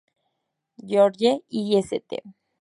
[0.83, 2.09] George y St.